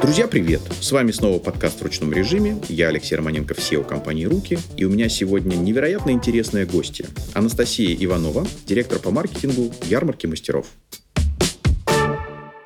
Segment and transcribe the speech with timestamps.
[0.00, 0.60] Друзья, привет!
[0.80, 2.56] С вами снова подкаст в ручном режиме.
[2.68, 4.58] Я Алексей Романенко, SEO компании «Руки».
[4.76, 7.06] И у меня сегодня невероятно интересная гостья.
[7.34, 10.66] Анастасия Иванова, директор по маркетингу ярмарки мастеров.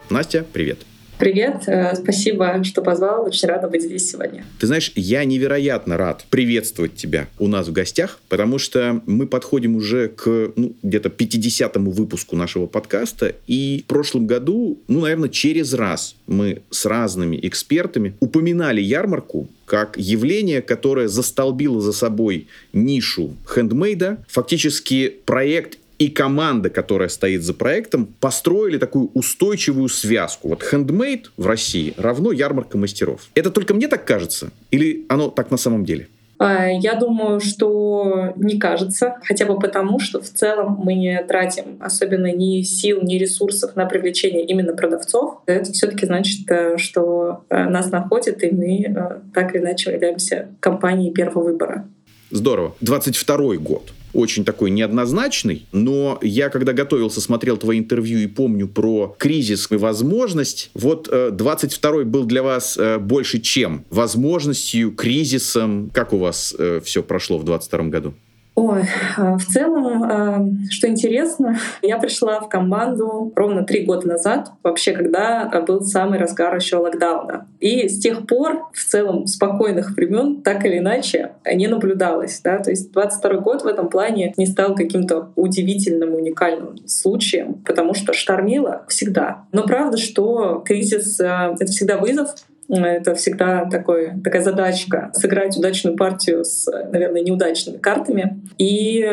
[0.09, 0.79] Настя, привет!
[1.23, 3.27] Привет, э, спасибо, что позвал.
[3.27, 4.45] Очень рада быть здесь сегодня.
[4.59, 9.77] Ты знаешь, я невероятно рад приветствовать тебя у нас в гостях, потому что мы подходим
[9.77, 15.75] уже к ну, где-то 50-му выпуску нашего подкаста, и в прошлом году, ну, наверное, через
[15.75, 24.19] раз мы с разными экспертами упоминали ярмарку как явление, которое застолбило за собой нишу хендмейда,
[24.27, 30.49] фактически проект и команда, которая стоит за проектом, построили такую устойчивую связку.
[30.49, 33.29] Вот handmade в России равно ярмарка мастеров.
[33.37, 34.51] Это только мне так кажется?
[34.73, 36.09] Или оно так на самом деле?
[36.41, 41.77] А, я думаю, что не кажется, хотя бы потому, что в целом мы не тратим
[41.79, 45.43] особенно ни сил, ни ресурсов на привлечение именно продавцов.
[45.47, 49.93] Это все таки значит, э, что э, нас находят, и мы э, так или иначе
[49.93, 51.87] являемся компанией первого выбора.
[52.33, 52.75] Здорово.
[52.81, 59.15] 22 год очень такой неоднозначный, но я, когда готовился, смотрел твои интервью и помню про
[59.19, 63.85] кризис и возможность, вот э, 22-й был для вас э, больше чем?
[63.91, 65.91] Возможностью, кризисом?
[65.93, 68.15] Как у вас э, все прошло в 22 году?
[68.55, 68.83] Ой,
[69.17, 74.93] а, в целом, а, что интересно, я пришла в команду ровно три года назад, вообще,
[74.93, 77.49] когда был самый разгар еще локдауна.
[77.61, 82.41] И с тех пор в целом спокойных времен так или иначе не наблюдалось.
[82.43, 82.59] Да?
[82.59, 88.13] То есть 22 год в этом плане не стал каким-то удивительным, уникальным случаем, потому что
[88.13, 89.45] штормило всегда.
[89.53, 92.35] Но правда, что кризис а,— это всегда вызов,
[92.81, 98.41] это всегда такой, такая задачка— сыграть удачную партию с, наверное, неудачными картами.
[98.59, 99.07] И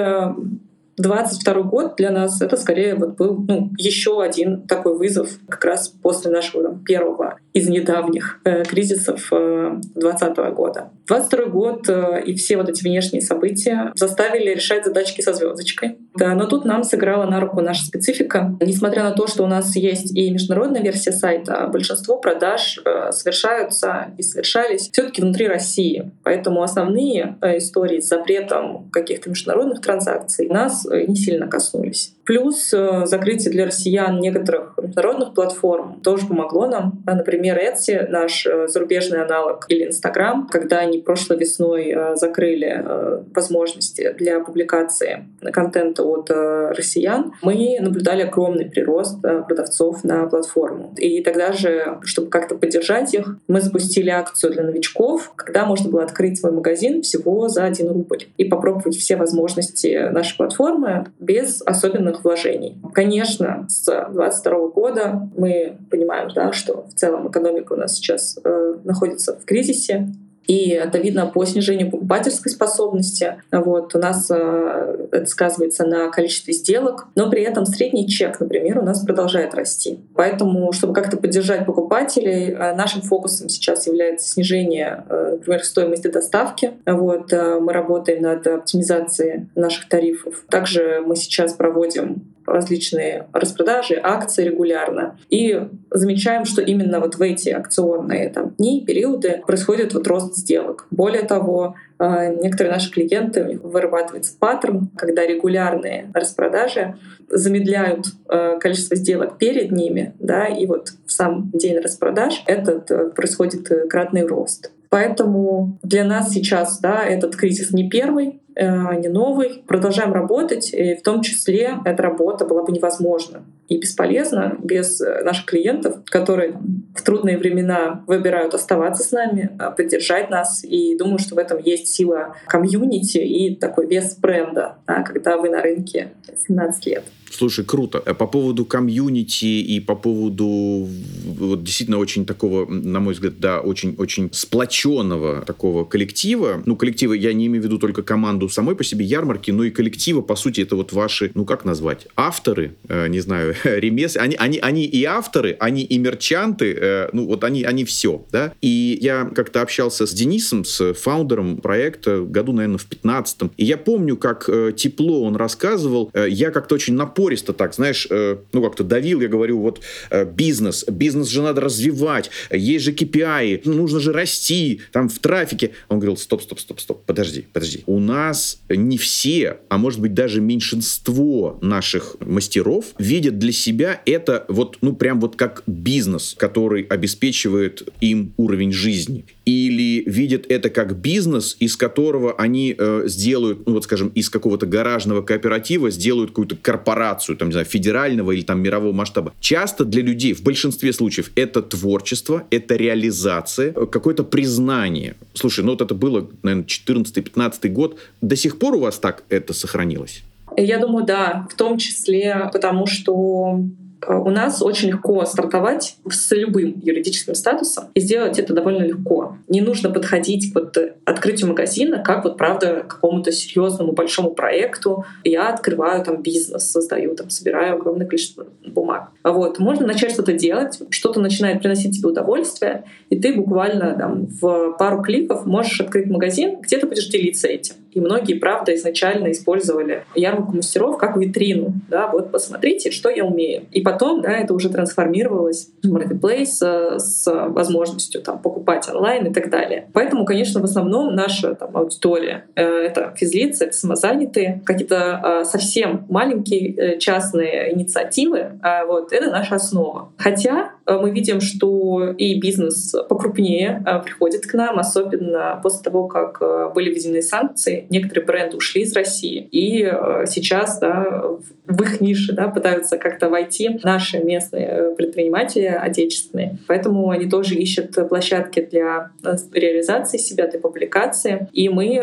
[1.00, 5.90] 22 год для нас это скорее вот был ну, еще один такой вызов как раз
[5.90, 10.90] после нашего там, первого из недавних э, кризисов 2020 э, года.
[11.08, 15.98] 22 год э, и все вот эти внешние события заставили решать задачки со звездочкой.
[16.16, 18.58] Да, но тут нам сыграла на руку наша специфика.
[18.62, 24.14] Несмотря на то, что у нас есть и международная версия сайта, большинство продаж э, совершаются
[24.18, 26.12] и совершались все таки внутри России.
[26.24, 32.14] Поэтому основные э, истории с запретом каких-то международных транзакций нас не сильно коснулись.
[32.30, 37.02] Плюс э, закрытие для россиян некоторых международных платформ тоже помогло нам.
[37.08, 42.86] Например, Etsy, наш э, зарубежный аналог, или Instagram, когда они прошлой весной э, закрыли
[43.34, 50.94] возможности для публикации контента от россиян, мы наблюдали огромный прирост продавцов на платформу.
[50.98, 56.04] И тогда же, чтобы как-то поддержать их, мы запустили акцию для новичков, когда можно было
[56.04, 62.19] открыть свой магазин всего за 1 рубль и попробовать все возможности нашей платформы без особенных
[62.20, 62.78] огромных вложений.
[62.94, 68.76] Конечно, с 2022 года мы понимаем, да, что в целом экономика у нас сейчас э,
[68.84, 70.08] находится в кризисе,
[70.50, 73.40] и это видно по снижению покупательской способности.
[73.52, 78.80] Вот, у нас э, это сказывается на количестве сделок, но при этом средний чек, например,
[78.80, 80.00] у нас продолжает расти.
[80.16, 86.72] Поэтому, чтобы как-то поддержать покупателей, э, нашим фокусом сейчас является снижение, э, например, стоимости доставки.
[86.88, 90.46] Вот, мы работаем над оптимизацией наших тарифов.
[90.50, 95.18] Также мы сейчас проводим различные распродажи, акции регулярно.
[95.30, 100.88] И замечаем, что именно вот в эти акционные там, дни, периоды происходит вот рост сделок.
[100.92, 106.96] Более того, э, некоторые наши клиенты, у них вырабатывается паттерн, когда регулярные распродажи
[107.30, 113.10] замедляют э, количество сделок перед ними, да, и вот в сам день распродаж этот э,
[113.10, 114.72] происходит кратный рост.
[114.90, 119.64] Поэтому для нас сейчас да, этот кризис не первый, Э, не новый.
[119.66, 125.24] Продолжаем работать, и в том числе эта работа была бы невозможна и бесполезна без э,
[125.24, 126.60] наших клиентов, которые
[126.96, 130.64] в трудные времена выбирают оставаться с нами, а, поддержать нас.
[130.64, 135.50] И думаю, что в этом есть сила комьюнити и такой вес бренда, да, когда вы
[135.50, 136.14] на рынке
[136.48, 137.04] 17 лет.
[137.32, 138.02] Слушай, круто.
[138.06, 140.88] Э, по поводу комьюнити и по поводу
[141.26, 146.62] вот, действительно очень такого, на мой взгляд, да, очень-очень сплоченного такого коллектива.
[146.66, 149.70] Ну, коллектива я не имею в виду только команду самой по себе ярмарки, но и
[149.70, 154.36] коллектива, по сути, это вот ваши, ну, как назвать, авторы, э, не знаю, ремес, они,
[154.38, 158.54] они, они и авторы, они и мерчанты, э, ну, вот они, они все, да.
[158.62, 163.78] И я как-то общался с Денисом, с фаундером проекта, году, наверное, в 15-м, и я
[163.78, 168.62] помню, как э, тепло он рассказывал, э, я как-то очень напористо так, знаешь, э, ну
[168.62, 173.74] как-то давил, я говорю, вот э, бизнес, бизнес же надо развивать, есть же KPI, ну,
[173.74, 175.72] нужно же расти, там в трафике.
[175.88, 177.84] Он говорил, стоп, стоп, стоп, стоп, подожди, подожди.
[177.86, 184.00] У нас не все, а может быть даже меньшинство наших мастеров видят для для себя
[184.06, 189.26] это вот, ну, прям вот как бизнес, который обеспечивает им уровень жизни?
[189.46, 194.68] Или видят это как бизнес, из которого они э, сделают, ну, вот, скажем, из какого-то
[194.68, 199.34] гаражного кооператива сделают какую-то корпорацию, там, не знаю, федерального или там мирового масштаба.
[199.40, 205.16] Часто для людей, в большинстве случаев, это творчество, это реализация, э, какое-то признание.
[205.34, 207.98] Слушай, ну вот это было, наверное, 14-15 год.
[208.22, 210.22] До сих пор у вас так это сохранилось?
[210.58, 213.60] Я думаю, да, в том числе потому, что
[214.08, 219.38] Э, у нас очень легко стартовать с любым юридическим статусом и сделать это довольно легко.
[219.48, 225.06] Не нужно подходить к вот открытию магазина как вот правда к какому-то серьезному большому проекту.
[225.24, 229.10] Я открываю там бизнес, создаю, там собираю огромное количество бумаг.
[229.24, 229.60] Вот.
[229.60, 235.02] Можно начать что-то делать, что-то начинает приносить тебе удовольствие, и ты буквально там, в пару
[235.02, 237.76] кликов можешь открыть магазин, где ты будешь делиться этим.
[237.92, 241.74] И многие, правда, изначально использовали ярмарку мастеров как витрину.
[241.90, 243.64] Да, вот посмотрите, что я умею.
[243.72, 249.34] И потом да, это уже трансформировалось в маркетплейс э, с возможностью там, покупать онлайн и
[249.34, 249.90] так далее.
[249.94, 256.06] Поэтому, конечно, в основном наша там, аудитория э,— это физлицы, это самозанятые, какие-то э, совсем
[256.10, 258.60] маленькие частные инициативы.
[258.64, 260.12] Э, вот, это наша основа.
[260.18, 266.38] Хотя мы видим, что и бизнес покрупнее э, приходит к нам, особенно после того, как
[266.42, 271.24] э, были введены санкции, некоторые бренды ушли из России, и э, сейчас да,
[271.66, 276.58] в их нише да, пытаются как-то войти наши местные э, предприниматели отечественные.
[276.68, 281.48] Поэтому они тоже ищут площадки для э, реализации себя, для публикации.
[281.54, 282.02] И мы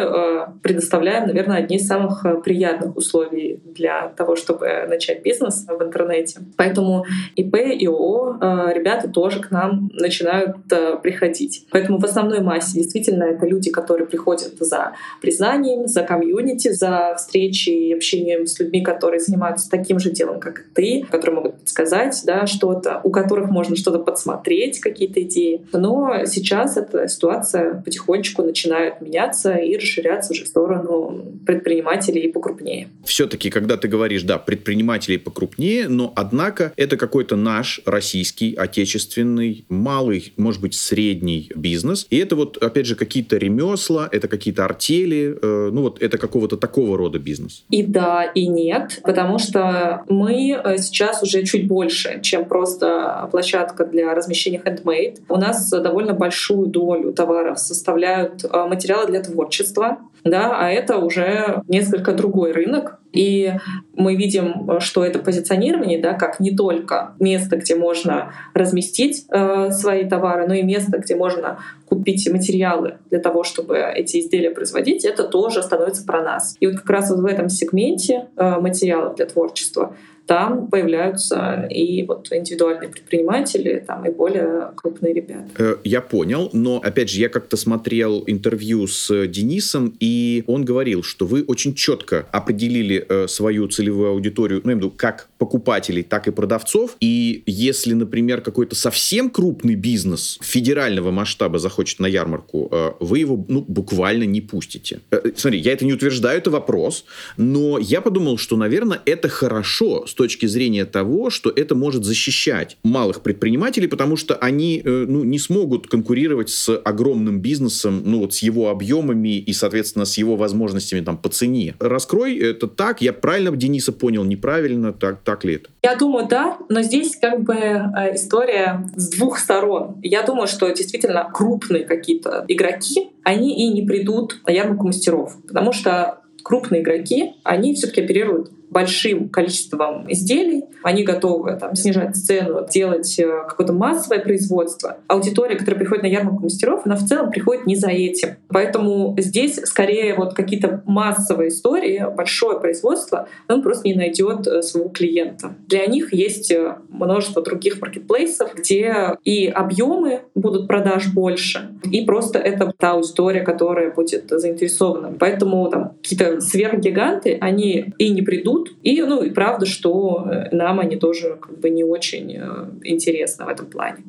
[0.63, 6.41] предоставляем, наверное, одни из самых приятных условий для того, чтобы начать бизнес в интернете.
[6.57, 7.05] Поэтому
[7.35, 10.57] ИП и ООО ребята тоже к нам начинают
[11.03, 11.67] приходить.
[11.71, 17.15] Поэтому в основной массе действительно это люди, которые приходят за признанием, знанием, за комьюнити, за
[17.17, 21.61] встречи и общением с людьми, которые занимаются таким же делом, как и ты, которые могут
[21.61, 25.63] подсказать да, что-то, у которых можно что-то подсмотреть, какие-то идеи.
[25.73, 32.89] Но сейчас эта ситуация потихонечку начинает меняться и расширяться уже в сторону предпринимателей и покрупнее.
[33.05, 40.33] Все-таки, когда ты говоришь, да, предпринимателей покрупнее, но однако это какой-то наш российский, отечественный, малый,
[40.37, 42.07] может быть, средний бизнес.
[42.11, 46.57] И это вот, опять же, какие-то ремесла, это какие-то артели, э, ну вот это какого-то
[46.57, 47.65] такого рода бизнес?
[47.71, 53.85] И да, и нет, потому что мы э, сейчас уже чуть больше, чем просто площадка
[53.85, 55.21] для размещения handmade.
[55.29, 59.99] У нас довольно большую долю товаров составляют э, материалы для творчества,
[60.31, 62.99] да, а это уже несколько другой рынок.
[63.13, 63.55] И
[63.95, 70.07] мы видим, что это позиционирование, да, как не только место, где можно разместить э, свои
[70.07, 71.59] товары, но и место, где можно
[71.89, 76.57] купить материалы для того, чтобы эти изделия производить, это тоже становится про нас.
[76.61, 79.97] И вот как раз вот в этом сегменте э, материалов для творчества
[80.27, 85.49] там появляются и вот индивидуальные предприниматели, там и более крупные ребята.
[85.59, 91.03] Э, я понял, но опять же, я как-то смотрел интервью с Денисом, и он говорил,
[91.03, 95.29] что вы очень четко определили э, свою целевую аудиторию, ну, я имею в виду, как
[95.39, 96.97] покупателей, так и продавцов.
[97.01, 103.45] И если, например, какой-то совсем крупный бизнес федерального масштаба захочет на ярмарку, э, вы его
[103.49, 105.01] ну, буквально не пустите.
[105.37, 107.05] Смотри, я это не утверждаю, это вопрос,
[107.37, 112.77] но я подумал, что, наверное, это хорошо с точки зрения того, что это может защищать
[112.83, 118.35] малых предпринимателей, потому что они э, ну, не смогут конкурировать с огромным бизнесом, ну вот
[118.35, 121.75] с его объемами и, соответственно, с его возможностями там по цене.
[121.79, 125.71] Раскрой это так, я правильно Дениса понял, неправильно, так, так ли это?
[125.83, 129.97] Я думаю, да, но здесь как бы э, история с двух сторон.
[130.03, 135.73] Я думаю, что действительно крупные какие-то игроки, они и не придут на ярмарку мастеров, потому
[135.73, 143.19] что крупные игроки, они все-таки оперируют большим количеством изделий, они готовы там, снижать цену, делать
[143.19, 144.99] э, какое-то массовое производство.
[145.07, 148.37] Аудитория, которая приходит на ярмарку мастеров, она в целом приходит не за этим.
[148.49, 154.91] Поэтому здесь скорее вот какие-то массовые истории, большое производство, он просто не найдет э, своего
[154.91, 155.55] клиента.
[155.67, 162.39] Для них есть э, множество других маркетплейсов, где и объемы будут продаж больше, и просто
[162.39, 165.15] это та аудитория, которая будет заинтересована.
[165.19, 168.79] Поэтому там какие-то сверхгиганты, они и не придут, идут.
[168.83, 173.45] И, ну, и правда, что э, нам они тоже как бы не очень э, интересны
[173.45, 174.05] в этом плане.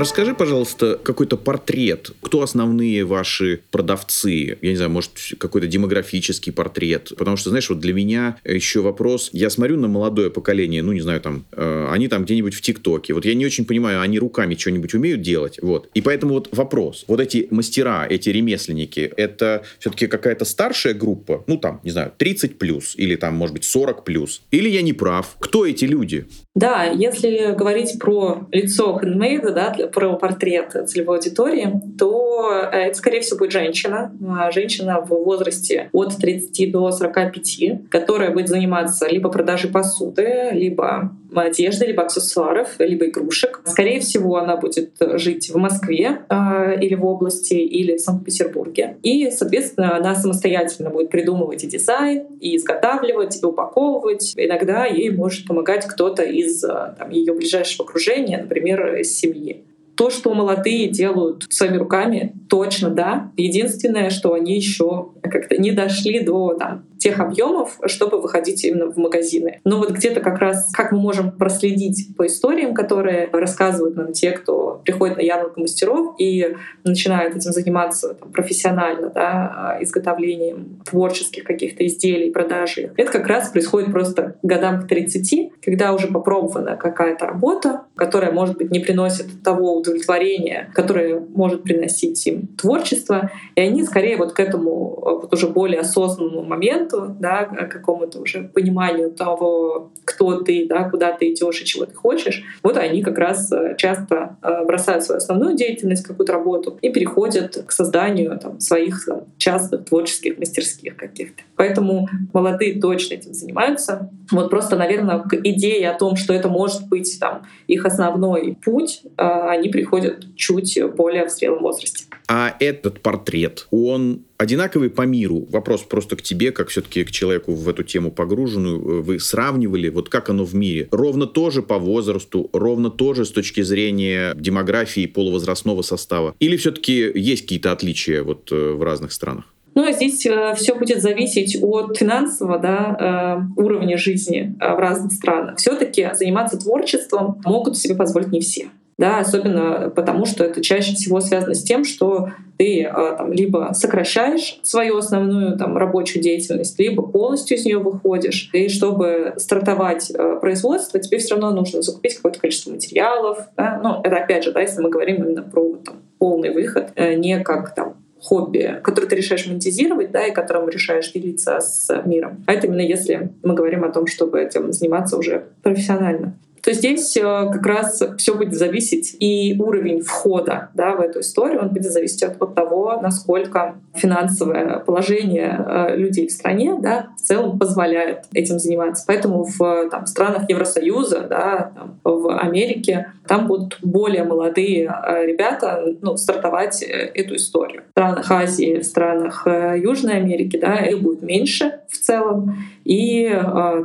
[0.00, 2.12] Расскажи, пожалуйста, какой-то портрет.
[2.22, 4.56] кто основные ваши продавцы?
[4.62, 7.12] Я не знаю, может, какой-то демографический портрет?
[7.18, 11.02] Потому что, знаешь, вот для меня еще вопрос, я смотрю на молодое поколение, ну, не
[11.02, 13.12] знаю, там, э, они там где-нибудь в ТикТоке.
[13.12, 15.58] Вот я не очень понимаю, они руками что-нибудь умеют делать?
[15.60, 15.90] Вот.
[15.92, 17.04] И поэтому вот вопрос.
[17.06, 21.44] Вот эти мастера, эти ремесленники, это все-таки какая-то старшая группа?
[21.46, 24.40] Ну, там, не знаю, 30 плюс или там, может быть, 40 плюс?
[24.50, 25.36] Или я не прав?
[25.40, 26.26] Кто эти люди?
[26.54, 33.20] Да, если говорить про лицо хендмейда, да, про портрет целевой аудитории, то э, это, скорее
[33.20, 34.12] всего, будет женщина.
[34.28, 41.12] А, женщина в возрасте от 30 до 45, которая будет заниматься либо продажей посуды, либо
[41.34, 43.60] одежды, либо аксессуаров, либо игрушек.
[43.64, 48.96] Скорее всего, она будет жить в Москве э, или в области, или в Санкт-Петербурге.
[49.02, 54.34] И, соответственно, она самостоятельно будет придумывать и дизайн, и изготавливать, и упаковывать.
[54.36, 59.64] Иногда ей может помогать кто-то из там, ее ближайшего окружения, например, из семьи.
[60.00, 63.32] То, что молодые делают своими руками, точно да.
[63.36, 68.96] Единственное, что они еще как-то не дошли до там, тех объемов, чтобы выходить именно в
[68.96, 69.60] магазины.
[69.64, 74.32] Но вот где-то как раз, как мы можем проследить по историям, которые рассказывают нам те,
[74.32, 76.54] кто приходит на ярмарку мастеров и
[76.84, 82.92] начинает этим заниматься там, профессионально, да, изготовлением творческих каких-то изделий, продажи.
[82.96, 88.58] Это как раз происходит просто годам к 30, когда уже попробована какая-то работа, которая, может
[88.58, 94.40] быть, не приносит того удовлетворения, которое может приносить им творчество, и они скорее вот к
[94.40, 100.88] этому вот уже более осознанному моменту моменту, да, какому-то уже пониманию того, кто ты, да,
[100.88, 105.04] куда ты идешь и чего ты хочешь, вот они как раз э, часто э, бросают
[105.04, 110.96] свою основную деятельность, какую-то работу, и переходят к созданию там, своих там, частных творческих мастерских
[110.96, 111.42] каких-то.
[111.56, 114.10] Поэтому молодые точно этим занимаются.
[114.30, 119.02] Вот просто, наверное, к идее о том, что это может быть там, их основной путь,
[119.04, 122.04] э, они приходят чуть более в зрелом возрасте.
[122.32, 125.48] А этот портрет, он одинаковый по миру?
[125.50, 129.02] Вопрос просто к тебе, как все-таки к человеку в эту тему погруженную.
[129.02, 130.86] Вы сравнивали, вот как оно в мире?
[130.92, 136.36] Ровно тоже по возрасту, ровно тоже с точки зрения демографии полувозрастного состава?
[136.38, 139.52] Или все-таки есть какие-то отличия вот э, в разных странах?
[139.74, 145.14] Ну, здесь э, все будет зависеть от финансового да, э, уровня жизни э, в разных
[145.14, 145.58] странах.
[145.58, 148.68] Все-таки заниматься творчеством могут себе позволить не все
[149.00, 152.28] да, особенно потому, что это чаще всего связано с тем, что
[152.58, 158.50] ты а, там, либо сокращаешь свою основную там, рабочую деятельность, либо полностью из нее выходишь.
[158.52, 163.38] И чтобы стартовать э, производство, тебе все равно нужно закупить какое-то количество материалов.
[163.56, 163.80] Да?
[163.82, 167.40] Ну, это опять же, да, если мы говорим именно про там, полный выход, э, не
[167.40, 172.44] как там хобби, которое ты решаешь монетизировать, да, и которым решаешь делиться с миром.
[172.46, 177.16] А это именно если мы говорим о том, чтобы этим заниматься уже профессионально то здесь
[177.16, 181.90] э, как раз все будет зависеть и уровень входа да, в эту историю, он будет
[181.90, 188.24] зависеть от, от того, насколько финансовое положение э, людей в стране да, в целом позволяет
[188.32, 189.04] этим заниматься.
[189.06, 195.82] Поэтому в там, странах Евросоюза, да, там, в Америке, там будут более молодые э, ребята
[196.00, 197.82] ну, стартовать эту историю.
[197.88, 203.28] В странах Азии, в странах Южной Америки да, их будет меньше в целом, и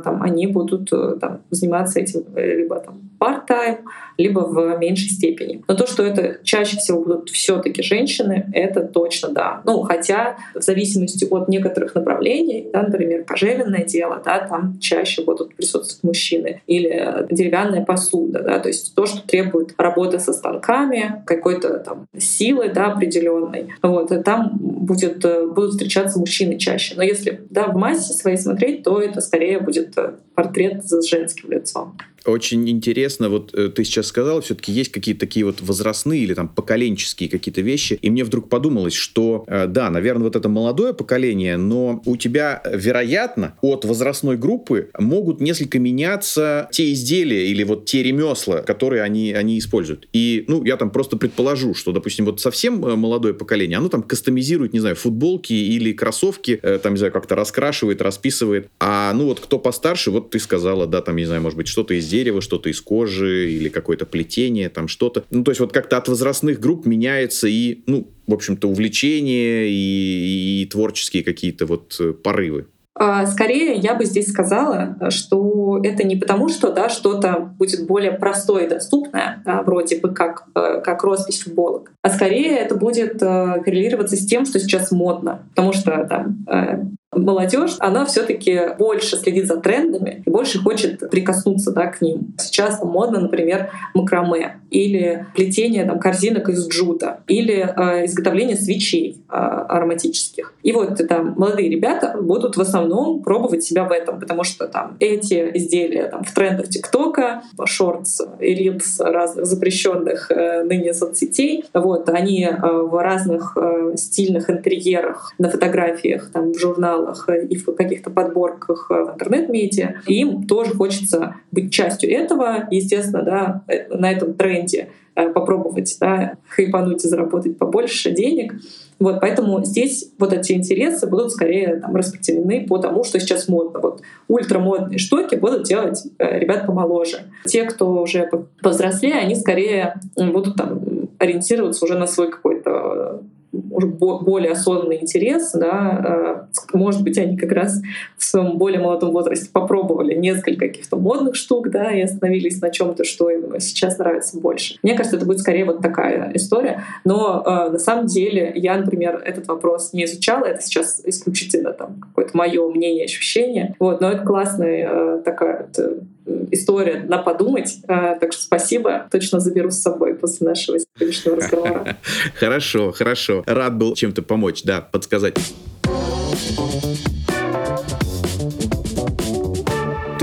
[0.04, 3.80] там, они будут там, заниматься этим либо там part-time,
[4.18, 5.62] либо в меньшей степени.
[5.68, 9.62] Но то, что это чаще всего будут все-таки женщины, это точно да.
[9.64, 15.54] Ну, хотя в зависимости от некоторых направлений, да, например, кожевенное дело, да, там чаще будут
[15.54, 21.78] присутствовать мужчины, или деревянная посуда, да, то есть то, что требует работы со станками, какой-то
[21.78, 23.68] там силы, да, определенной.
[23.82, 26.94] Вот, там будет, будут встречаться мужчины чаще.
[26.96, 29.94] Но если да, в массе своей смотреть, то это скорее будет
[30.36, 31.96] портрет с женским лицом
[32.28, 36.48] очень интересно, вот э, ты сейчас сказал, все-таки есть какие-то такие вот возрастные или там
[36.48, 41.56] поколенческие какие-то вещи, и мне вдруг подумалось, что э, да, наверное, вот это молодое поколение,
[41.56, 48.02] но у тебя, вероятно, от возрастной группы могут несколько меняться те изделия или вот те
[48.02, 50.08] ремесла, которые они, они используют.
[50.12, 54.02] И, ну, я там просто предположу, что, допустим, вот совсем э, молодое поколение, оно там
[54.02, 58.68] кастомизирует, не знаю, футболки или кроссовки, там, не знаю, как-то раскрашивает, расписывает.
[58.80, 61.94] А, ну, вот кто постарше, вот ты сказала, да, там, не знаю, может быть, что-то
[61.94, 65.24] из дерева, что-то из кожи или какое-то плетение, там что-то.
[65.30, 70.62] Ну, то есть вот как-то от возрастных групп меняется и, ну, в общем-то, увлечения и,
[70.62, 72.66] и творческие какие-то вот э, порывы.
[72.98, 78.12] А, скорее, я бы здесь сказала, что это не потому, что да, что-то будет более
[78.12, 83.22] простое и доступное, да, вроде бы как, э, как роспись футболок, а скорее это будет
[83.22, 85.42] э, коррелироваться с тем, что сейчас модно.
[85.50, 91.86] Потому что да, молодежь, она все-таки больше следит за трендами и больше хочет прикоснуться да,
[91.86, 92.34] к ним.
[92.38, 99.32] Сейчас модно, например, макраме или плетение там, корзинок из джута или э, изготовление свечей э,
[99.32, 100.54] ароматических.
[100.62, 104.96] И вот там молодые ребята будут в основном пробовать себя в этом, потому что там
[105.00, 112.08] эти изделия там, в трендах ТикТока, шортс и рилс разных запрещенных э, ныне соцсетей, вот,
[112.08, 116.95] они э, в разных э, стильных интерьерах на фотографиях, там, в журналах
[117.28, 120.02] э, и в каких-то подборках э, в интернет-медиа.
[120.06, 122.68] им тоже хочется быть частью этого.
[122.70, 124.88] Естественно, да, э, на этом тренде
[125.34, 128.52] попробовать да, хайпануть и заработать побольше денег.
[128.98, 133.80] Вот, поэтому здесь вот эти интересы будут скорее там, распределены по тому, что сейчас модно.
[133.80, 137.18] Вот ультрамодные штуки будут делать э, ребят помоложе.
[137.44, 138.30] Те, кто уже
[138.62, 140.80] повзрослее, они скорее будут там
[141.18, 143.22] ориентироваться уже на свой какой-то
[143.60, 147.80] более осознанный интерес, да, э, может быть, они как раз
[148.16, 153.04] в своем более молодом возрасте попробовали несколько каких-то модных штук, да, и остановились на чем-то,
[153.04, 154.76] что им сейчас нравится больше.
[154.82, 156.82] Мне кажется, это будет скорее вот такая история.
[157.04, 162.00] Но э, на самом деле я, например, этот вопрос не изучала, это сейчас исключительно там
[162.00, 163.74] какое-то мое мнение, ощущение.
[163.78, 166.06] Вот, но это классная э, такая вот,
[166.50, 167.78] история на подумать.
[167.88, 169.06] А, так что спасибо.
[169.10, 171.96] Точно заберу с собой после нашего сегодняшнего разговора.
[172.34, 173.44] Хорошо, хорошо.
[173.46, 175.36] Рад был чем-то помочь, да, подсказать.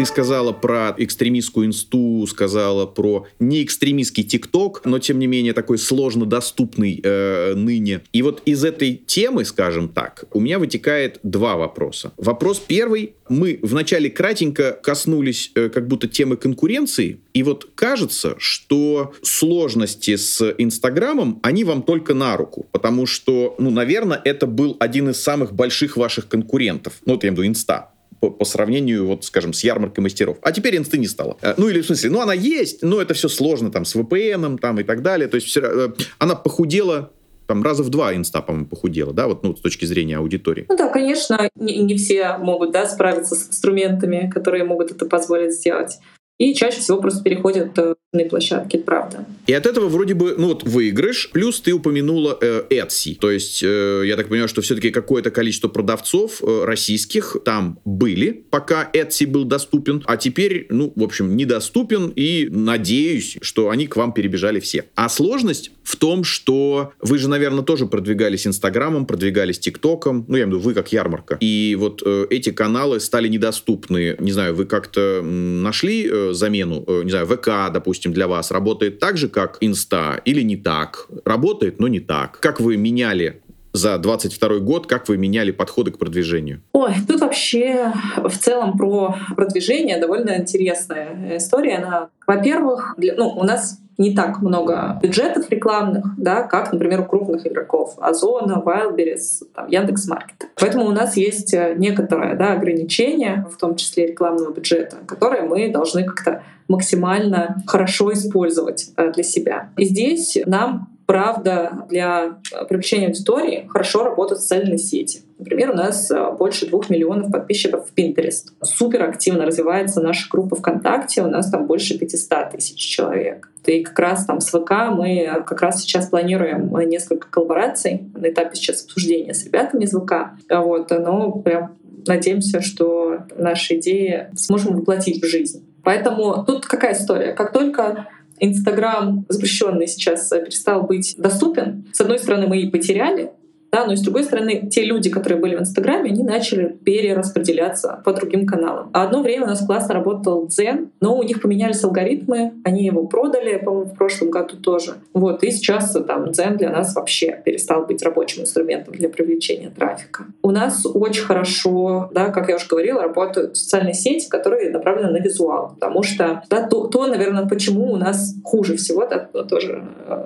[0.04, 5.78] Ты сказала про экстремистскую инсту, сказала про не экстремистский ТикТок, но тем не менее такой
[5.78, 8.02] сложно доступный э, ныне.
[8.12, 12.12] И вот из этой темы, скажем так, у меня вытекает два вопроса.
[12.18, 13.14] Вопрос первый.
[13.30, 20.54] Мы вначале кратенько коснулись э, как будто темы конкуренции, и вот кажется, что сложности с
[20.58, 25.54] Инстаграмом, они вам только на руку, потому что, ну, наверное, это был один из самых
[25.54, 26.96] больших ваших конкурентов.
[27.06, 27.93] Ну, вот я имею в виду Инста
[28.24, 30.38] по, по сравнению, вот, скажем, с ярмаркой мастеров.
[30.44, 31.36] А теперь инсты не стало.
[31.42, 34.60] Э, ну, или в смысле, ну, она есть, но это все сложно там с VPN
[34.60, 35.28] там и так далее.
[35.28, 35.90] То есть все, э,
[36.20, 37.12] она похудела
[37.48, 40.66] там раза в два инста, по-моему, похудела, да, вот ну, с точки зрения аудитории.
[40.70, 45.52] Ну да, конечно, не, не все могут, да, справиться с инструментами, которые могут это позволить
[45.52, 46.00] сделать
[46.44, 49.26] и чаще всего просто переходят э, на площадки, правда.
[49.48, 53.18] И от этого вроде бы, ну вот, выигрыш, плюс ты упомянула э, Etsy.
[53.18, 58.46] То есть, э, я так понимаю, что все-таки какое-то количество продавцов э, российских там были,
[58.50, 63.96] пока Etsy был доступен, а теперь, ну, в общем, недоступен, и надеюсь, что они к
[63.96, 64.86] вам перебежали все.
[64.96, 70.44] А сложность в том, что вы же, наверное, тоже продвигались Инстаграмом, продвигались ТикТоком, ну, я
[70.44, 71.38] имею в виду, вы как ярмарка.
[71.40, 74.16] И вот э, эти каналы стали недоступны.
[74.20, 79.00] Не знаю, вы как-то нашли э, замену, э, не знаю, ВК, допустим, для вас работает
[79.00, 81.08] так же, как Инста, или не так?
[81.26, 82.40] Работает, но не так.
[82.40, 83.42] Как вы меняли
[83.74, 86.62] за 22 год, как вы меняли подходы к продвижению?
[86.74, 91.78] Ой, тут вообще в целом про продвижение довольно интересная история.
[91.78, 97.06] Она, во-первых, для, ну, у нас не так много бюджетов рекламных, да, как, например, у
[97.06, 100.50] крупных игроков Озона, Wildberries, там, Яндекс.Маркет.
[100.60, 105.72] Поэтому у нас есть э, некоторое да, ограничение, в том числе рекламного бюджета, которое мы
[105.72, 109.70] должны как-то максимально хорошо использовать э, для себя.
[109.78, 115.22] И здесь нам правда, для привлечения аудитории хорошо работают социальные сети.
[115.38, 118.52] Например, у нас э, больше двух миллионов подписчиков в Pinterest.
[118.62, 123.50] Супер активно развивается наша группа ВКонтакте, у нас там больше 500 тысяч человек.
[123.66, 128.56] И как раз там с ВК мы как раз сейчас планируем несколько коллабораций на этапе
[128.56, 130.32] сейчас обсуждения с ребятами из ВК.
[130.50, 131.76] Вот, но прям
[132.08, 135.66] надеемся, что наши идеи сможем воплотить в жизнь.
[135.84, 137.34] Поэтому тут какая история?
[137.34, 138.08] Как только
[138.44, 143.32] Инстаграм запрещенный сейчас перестал быть доступен, с одной стороны, мы и потеряли
[143.74, 148.14] да, но с другой стороны, те люди, которые были в Инстаграме, они начали перераспределяться по
[148.14, 148.92] другим каналам.
[148.94, 153.08] А одно время у нас классно работал Дзен, но у них поменялись алгоритмы, они его
[153.08, 154.94] продали, по-моему, в прошлом году тоже.
[155.14, 160.26] Вот, и сейчас там Дзен для нас вообще перестал быть рабочим инструментом для привлечения трафика.
[160.44, 165.18] У нас очень хорошо, да, как я уже говорила, работают социальные сети, которые направлены на
[165.18, 170.26] визуал, потому что да, то, то, наверное, почему у нас хуже всего, да, тоже э,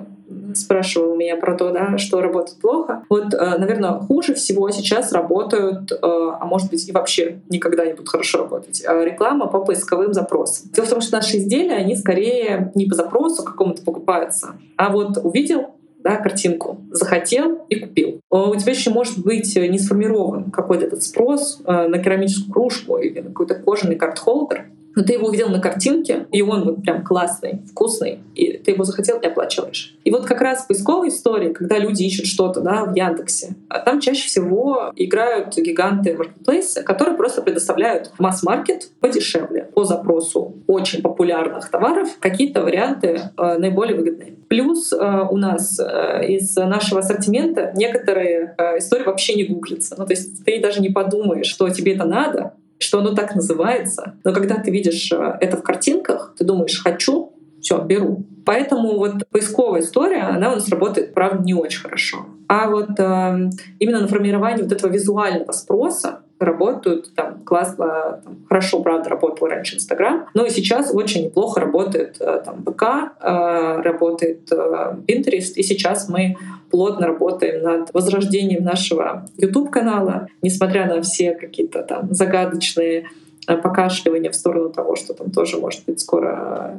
[0.54, 3.02] спрашивал меня про то, да, что работает плохо.
[3.08, 7.92] Вот, э, наверное, хуже всего сейчас работают, э, а может быть и вообще никогда не
[7.92, 10.70] будут хорошо работать, э, реклама по поисковым запросам.
[10.72, 15.18] Дело в том, что наши изделия, они скорее не по запросу какому-то покупаются, а вот
[15.22, 15.66] увидел
[16.02, 18.20] да, картинку, захотел и купил.
[18.30, 23.30] У тебя еще может быть не сформирован какой-то этот спрос на керамическую кружку или на
[23.30, 24.66] какой-то кожаный карт-холдер,
[24.98, 28.82] но ты его увидел на картинке, и он вот прям классный, вкусный, и ты его
[28.82, 29.96] захотел и оплачиваешь.
[30.02, 33.78] И вот как раз в поисковой истории, когда люди ищут что-то да, в Яндексе, а
[33.78, 41.70] там чаще всего играют гиганты маркетплейсы, которые просто предоставляют масс-маркет подешевле по запросу очень популярных
[41.70, 44.34] товаров какие-то варианты э, наиболее выгодные.
[44.48, 44.96] Плюс э,
[45.30, 49.94] у нас э, из нашего ассортимента некоторые э, истории вообще не гуглятся.
[49.96, 54.14] Ну, то есть ты даже не подумаешь, что тебе это надо, что оно так называется.
[54.24, 58.24] Но когда ты видишь э, это в картинках, ты думаешь «хочу», все, беру.
[58.44, 62.26] Поэтому вот поисковая история, она у нас работает, правда, не очень хорошо.
[62.48, 68.80] А вот э, именно на формировании вот этого визуального спроса работают там классно, там, хорошо,
[68.80, 74.50] правда, работал раньше Инстаграм, но и сейчас очень неплохо работает э, там ВК, э, работает
[74.52, 76.36] э, Pinterest, и сейчас мы
[76.70, 83.06] плотно работаем над возрождением нашего YouTube-канала, несмотря на все какие-то там загадочные
[83.46, 86.76] покашливание в сторону того, что там тоже, может быть, скоро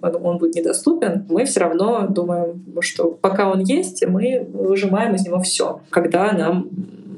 [0.00, 5.40] он будет недоступен, мы все равно думаем, что пока он есть, мы выжимаем из него
[5.40, 5.80] все.
[5.90, 6.68] Когда нам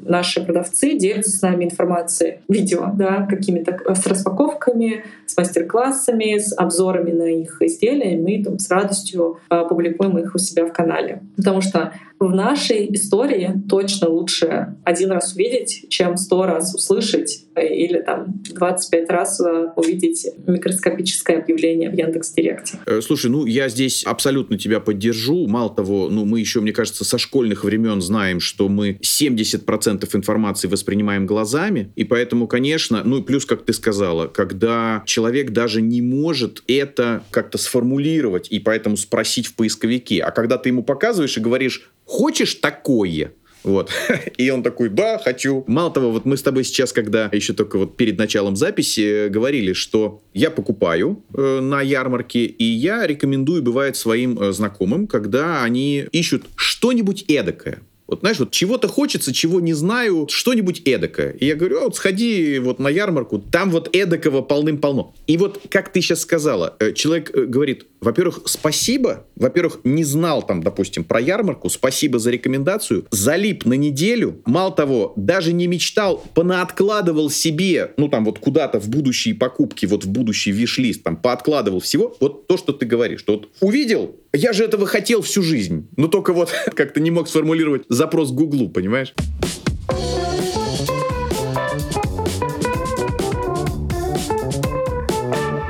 [0.05, 6.57] наши продавцы делятся с нами информацией, видео, да, какими-то э, с распаковками, с мастер-классами, с
[6.57, 9.39] обзорами на их изделия, и мы там с радостью
[9.69, 11.23] публикуем их у себя в канале.
[11.37, 11.93] Потому что
[12.29, 18.43] в нашей истории точно лучше один раз увидеть, чем сто раз услышать э, или там
[18.51, 22.79] 25 раз э, увидеть микроскопическое объявление в Яндекс Директе.
[22.87, 25.47] Э, слушай, ну я здесь абсолютно тебя поддержу.
[25.47, 30.69] Мало того, ну мы еще, мне кажется, со школьных времен знаем, что мы 70% информации
[30.69, 36.03] воспринимаем глазами, и поэтому, конечно, ну и плюс, как ты сказала, когда человек даже не
[36.03, 41.41] может это как-то сформулировать и поэтому спросить в поисковике, а когда ты ему показываешь и
[41.41, 43.33] говоришь, хочешь такое?
[43.65, 43.91] Вот.
[44.37, 45.65] И он такой, да, хочу.
[45.67, 49.73] Мало того, вот мы с тобой сейчас, когда еще только вот перед началом записи говорили,
[49.73, 56.05] что я покупаю э, на ярмарке, и я рекомендую, бывает, своим э, знакомым, когда они
[56.13, 57.81] ищут что-нибудь эдакое.
[58.07, 61.31] Вот знаешь, вот чего-то хочется, чего не знаю, что-нибудь эдакое.
[61.33, 65.15] И я говорю, «А вот сходи вот на ярмарку, там вот эдакого полным-полно.
[65.27, 70.43] И вот, как ты сейчас сказала, э, человек э, говорит, во-первых, спасибо, во-первых, не знал
[70.43, 76.23] там, допустим, про ярмарку, спасибо за рекомендацию, залип на неделю, мало того, даже не мечтал,
[76.35, 81.81] понаоткладывал себе, ну там вот куда-то в будущие покупки, вот в будущий виш-лист, там пооткладывал
[81.81, 85.89] всего, вот то, что ты говоришь, что вот увидел, я же этого хотел всю жизнь,
[85.97, 89.15] но только вот как-то не мог сформулировать запрос Гуглу, понимаешь?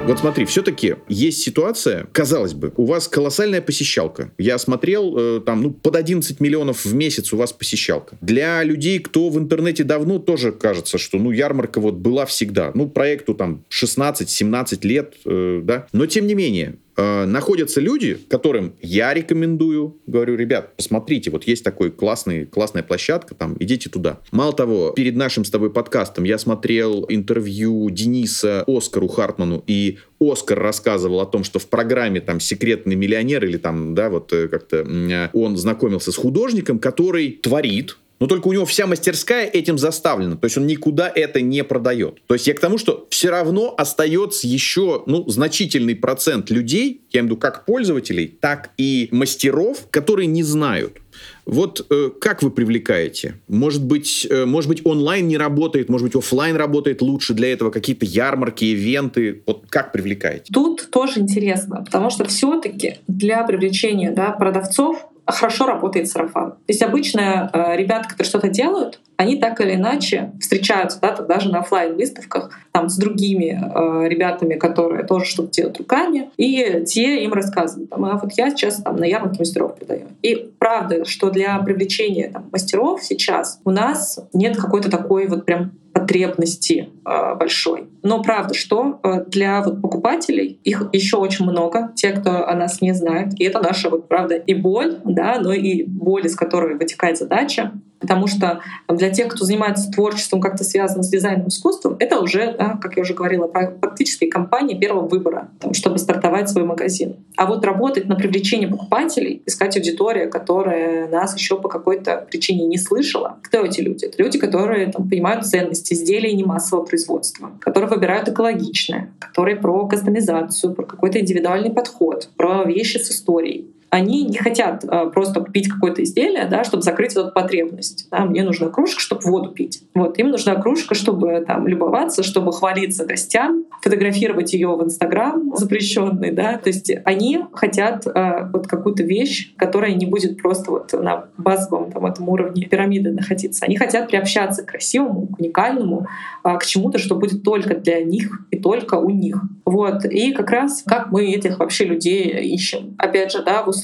[0.07, 4.31] Вот смотри, все-таки есть ситуация, казалось бы, у вас колоссальная посещалка.
[4.37, 8.19] Я смотрел, э, там, ну, под 11 миллионов в месяц у вас посещалка.
[8.21, 12.71] Для людей, кто в интернете давно, тоже кажется, что, ну, ярмарка вот была всегда.
[12.75, 15.87] Ну, проекту там 16-17 лет, э, да.
[15.93, 21.65] Но, тем не менее, э, находятся люди, которым я рекомендую, говорю, ребят, посмотрите, вот есть
[21.65, 24.21] такой классный, классная площадка, там, идите туда.
[24.33, 30.59] Мало того, перед нашим с тобой подкастом я смотрел интервью Дениса Оскару Хартману, и Оскар
[30.59, 34.79] рассказывал о том, что в программе там «Секретный миллионер» или там, да, вот э, как-то
[34.79, 40.37] э, он знакомился с художником, который творит, но только у него вся мастерская этим заставлена.
[40.39, 42.23] То есть он никуда это не продает.
[42.27, 47.21] То есть я к тому, что все равно остается еще ну, значительный процент людей, я
[47.21, 51.03] имею в виду как пользователей, так и мастеров, которые не знают.
[51.45, 53.35] Вот э, как вы привлекаете?
[53.47, 57.71] Может быть, э, может быть, онлайн не работает, может быть, офлайн работает лучше для этого,
[57.71, 59.43] какие-то ярмарки, ивенты.
[59.47, 60.51] Вот как привлекаете?
[60.51, 66.53] Тут тоже интересно, потому что все-таки для привлечения да, продавцов хорошо работает сарафан.
[66.53, 71.51] То есть обычно э, ребята, которые что-то делают, они так или иначе встречаются да, даже
[71.51, 77.23] на офлайн выставках там, с другими э, ребятами, которые тоже что-то делают руками, и те
[77.25, 80.07] им рассказывают, там, а вот я сейчас там, на ярмарке мастеров продаю.
[80.23, 85.73] И правда, что для привлечения там, мастеров сейчас у нас нет какой-то такой вот прям
[85.93, 87.91] потребности э, большой.
[88.03, 92.81] Но правда, что э, для вот покупателей их еще очень много, те, кто о нас
[92.81, 96.79] не знает, и это наша вот правда и боль, да, но и боль, из которой
[96.79, 97.73] вытекает задача
[98.05, 102.79] Потому что для тех, кто занимается творчеством, как-то связано с дизайном, искусством, это уже, да,
[102.79, 107.17] как я уже говорила, практически компания первого выбора, там, чтобы стартовать свой магазин.
[107.37, 112.77] А вот работать на привлечение покупателей, искать аудиторию, которая нас еще по какой-то причине не
[112.77, 113.39] слышала.
[113.43, 114.05] Кто эти люди?
[114.05, 119.87] Это люди, которые там, понимают ценности изделий не массового производства, которые выбирают экологичное, которые про
[119.87, 125.69] кастомизацию, про какой-то индивидуальный подход, про вещи с историей они не хотят э, просто купить
[125.69, 128.09] какое-то изделие, да, чтобы закрыть эту потребность.
[128.11, 129.83] Да, мне нужна кружка, чтобы воду пить.
[129.95, 136.33] Вот, им нужна кружка, чтобы там любоваться, чтобы хвалиться гостям, фотографировать ее в Инстаграм запрещенный,
[136.33, 136.59] да.
[136.59, 141.93] То есть они хотят э, вот какую-то вещь, которая не будет просто вот на базовом
[141.93, 143.65] там, этом уровне пирамиды находиться.
[143.65, 146.09] Они хотят приобщаться к красивому, к уникальному,
[146.43, 149.41] э, к чему-то, что будет только для них и только у них.
[149.65, 150.05] Вот.
[150.05, 152.97] И как раз как мы этих вообще людей ищем.
[152.99, 153.84] Опять же, да, в условиях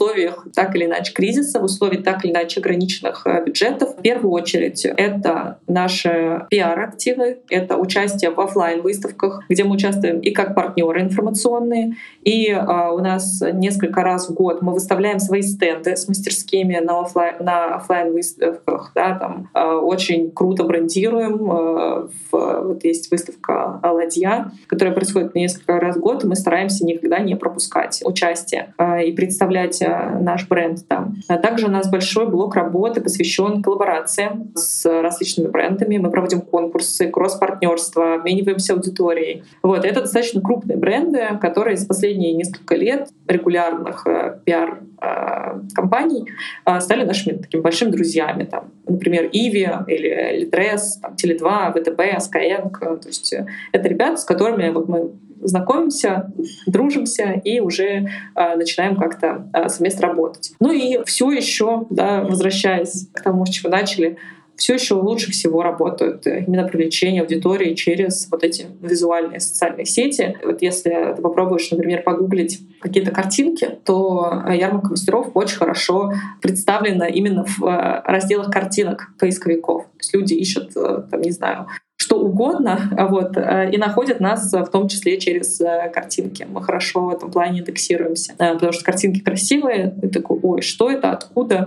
[0.54, 4.84] так или иначе кризиса, в условиях так или иначе ограниченных э, бюджетов, в первую очередь
[4.84, 11.96] это наши пиар-активы, это участие в офлайн выставках где мы участвуем и как партнеры информационные,
[12.22, 17.00] и а, у нас несколько раз в год мы выставляем свои стенды с мастерскими на
[17.00, 21.50] офлайн, на офлайн выставках, да, там а, очень круто брендируем.
[21.50, 26.84] А, в, вот есть выставка «Ладья», которая происходит несколько раз в год, и мы стараемся
[26.84, 29.82] никогда не пропускать участие а, и представлять
[30.20, 31.16] наш бренд там.
[31.28, 35.98] А также у нас большой блок работы посвящен коллаборациям с различными брендами.
[35.98, 39.44] Мы проводим конкурсы, кросс-партнерство, обмениваемся аудиторией.
[39.62, 46.26] Вот, это достаточно крупные бренды, которые за последние несколько лет регулярных э, пиар-компаний
[46.66, 48.44] э, э, стали нашими такими большими друзьями.
[48.44, 52.70] Там, например, Иви или Литрес, там, Теле2, ВТБ, Skyeng.
[52.98, 53.34] То есть
[53.72, 56.32] это ребята, с которыми вот мы знакомимся,
[56.66, 60.52] дружимся и уже э, начинаем как-то э, совместно работать.
[60.60, 64.18] Ну и все еще, да, возвращаясь к тому, с чего начали,
[64.60, 70.36] все еще лучше всего работают именно привлечение аудитории через вот эти визуальные социальные сети.
[70.44, 77.44] Вот если ты попробуешь, например, погуглить какие-то картинки, то ярмарка мастеров очень хорошо представлена именно
[77.46, 79.84] в э, разделах картинок поисковиков.
[79.84, 81.66] То есть люди ищут, э, там, не знаю,
[82.00, 86.46] что угодно, вот, э, и находят нас в том числе через э, картинки.
[86.48, 90.90] Мы хорошо в этом плане индексируемся, э, потому что картинки красивые, ты такой, ой, что
[90.90, 91.66] это, откуда,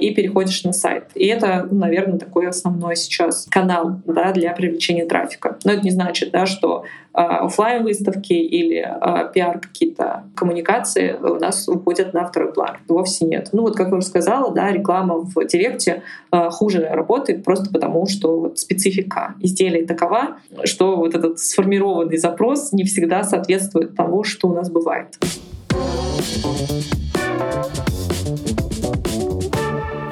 [0.00, 1.04] и переходишь на сайт.
[1.14, 5.56] И это, ну, наверное, такой основной сейчас канал да, для привлечения трафика.
[5.64, 11.34] Но это не значит, да, что а, офлайн выставки или а, пиар какие-то коммуникации у
[11.36, 12.78] нас уходят на второй план.
[12.88, 13.50] Вовсе нет.
[13.52, 18.06] Ну вот, как я уже сказала, да, реклама в Директе а, хуже работает просто потому,
[18.06, 24.48] что вот специфика изделия такова, что вот этот сформированный запрос не всегда соответствует тому, что
[24.48, 25.18] у нас бывает.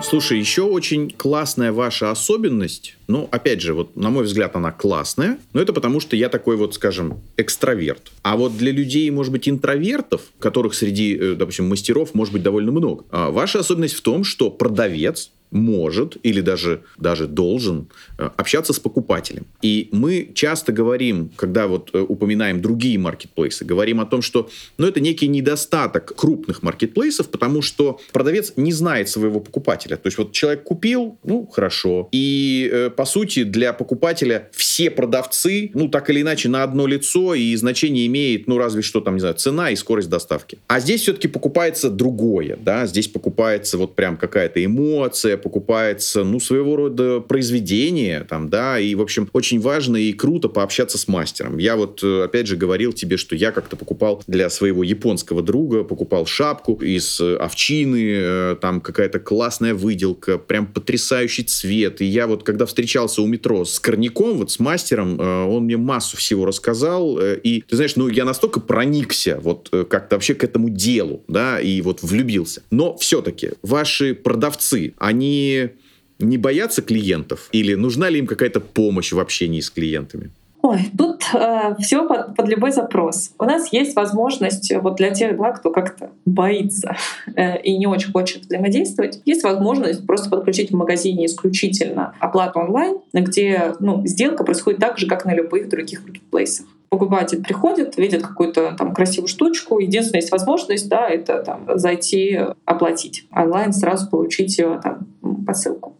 [0.08, 2.96] Слушай, еще очень классная ваша особенность.
[3.08, 6.56] Ну, опять же, вот на мой взгляд, она классная, но это потому, что я такой
[6.56, 8.12] вот, скажем, экстраверт.
[8.22, 12.72] А вот для людей, может быть, интровертов, которых среди, э, допустим, мастеров может быть довольно
[12.72, 18.72] много, а ваша особенность в том, что продавец может или даже, даже должен э, общаться
[18.72, 19.46] с покупателем.
[19.62, 24.86] И мы часто говорим, когда вот э, упоминаем другие маркетплейсы, говорим о том, что ну,
[24.86, 29.96] это некий недостаток крупных маркетплейсов, потому что продавец не знает своего покупателя.
[29.96, 32.08] То есть вот человек купил, ну, хорошо.
[32.12, 37.34] И, э, по сути, для покупателя все продавцы, ну, так или иначе, на одно лицо,
[37.34, 40.58] и значение имеет, ну, разве что там, не знаю, цена и скорость доставки.
[40.66, 46.76] А здесь все-таки покупается другое, да, здесь покупается вот прям какая-то эмоция, покупается, ну, своего
[46.76, 51.58] рода произведение, там, да, и, в общем, очень важно и круто пообщаться с мастером.
[51.58, 55.84] Я вот, э, опять же, говорил тебе, что я как-то покупал для своего японского друга,
[55.84, 62.00] покупал шапку из э, овчины, э, там какая-то классная выделка, прям потрясающий цвет.
[62.00, 66.16] И я вот, когда встречался у метро с Корняком, вот с мастером, он мне массу
[66.16, 71.22] всего рассказал, и, ты знаешь, ну, я настолько проникся вот как-то вообще к этому делу,
[71.28, 72.62] да, и вот влюбился.
[72.70, 75.27] Но все-таки ваши продавцы, они
[76.18, 77.48] не боятся клиентов?
[77.52, 80.30] Или нужна ли им какая-то помощь в общении с клиентами?
[80.60, 83.30] Ой, тут э, все под, под любой запрос.
[83.38, 86.96] У нас есть возможность вот для тех, да, кто как-то боится
[87.36, 92.98] э, и не очень хочет взаимодействовать, есть возможность просто подключить в магазине исключительно оплату онлайн,
[93.12, 98.74] где ну, сделка происходит так же, как на любых других маркетплейсах покупатель приходит, видит какую-то
[98.76, 104.80] там красивую штучку, единственная есть возможность, да, это там зайти оплатить онлайн, сразу получить ее
[104.82, 105.06] там.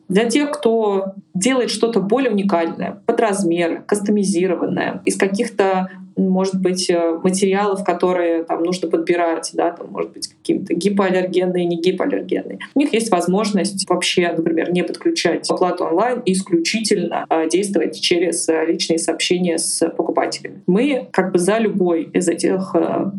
[0.08, 7.18] Для тех, кто делает что-то более уникальное, под размер, кастомизированное, из каких-то может быть, э,
[7.22, 12.58] материалов, которые там нужно подбирать, да, там, может быть, какие-то гипоаллергенные, не гипоаллергенные.
[12.74, 18.48] У них есть возможность вообще, например, не подключать оплату онлайн и исключительно э, действовать через
[18.48, 20.62] э, личные сообщения с покупателями.
[20.66, 22.74] Мы как бы за любой из этих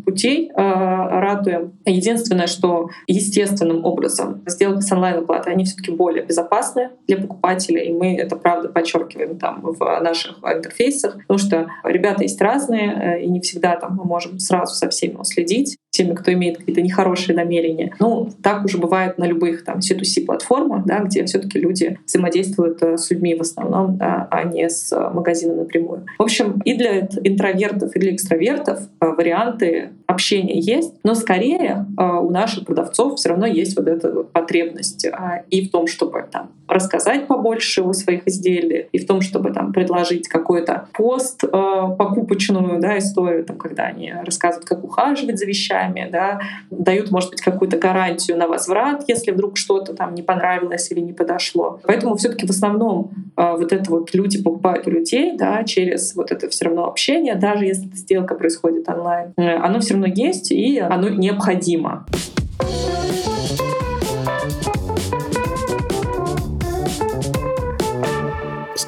[0.06, 1.74] путей ратуем.
[1.86, 7.92] Единственное, что естественным образом сделки с онлайн-оплатой, они все таки более безопасны для покупателя, и
[7.92, 12.89] мы это правда подчеркиваем там в наших интерфейсах, потому что ребята есть разные,
[13.22, 17.36] и не всегда там мы можем сразу со всеми уследить теми, кто имеет какие-то нехорошие
[17.36, 17.94] намерения.
[18.00, 22.82] Ну, так уже бывает на любых там C2C платформах, да, где все таки люди взаимодействуют
[22.84, 26.06] э, с людьми в основном, да, а не с э, магазином напрямую.
[26.18, 32.30] В общем, и для интровертов, и для экстравертов э, варианты общения есть, но скорее у
[32.30, 35.08] наших продавцов все равно есть вот эта вот потребность
[35.50, 39.74] и в том, чтобы там рассказать побольше о своих изделиях, и в том, чтобы там
[39.74, 46.42] предложить какой-то пост покупочную да, историю, там, когда они рассказывают, как ухаживать за вещами, да,
[46.70, 51.14] дают, может быть, какую-то гарантию на возврат, если вдруг что-то там не понравилось или не
[51.14, 51.80] подошло.
[51.84, 56.16] Поэтому все таки в основном э, вот это вот люди покупают у людей, да, через
[56.16, 60.52] вот это все равно общение, даже если сделка происходит онлайн, э, оно все равно есть
[60.52, 62.06] и оно необходимо.